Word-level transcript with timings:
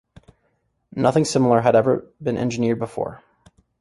Nothing 0.95 1.25
similar 1.25 1.61
had 1.61 1.75
ever 1.75 2.11
been 2.19 2.35
engineered 2.35 2.79
before. 2.79 3.21